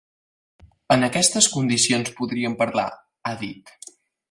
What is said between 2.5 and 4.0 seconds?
parlar, ha dit.